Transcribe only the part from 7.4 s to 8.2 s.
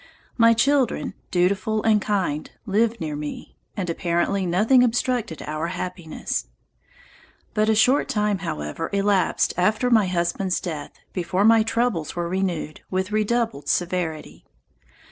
But a short